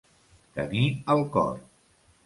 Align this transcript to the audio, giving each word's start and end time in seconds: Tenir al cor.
Tenir 0.55 0.87
al 1.17 1.23
cor. 1.37 1.65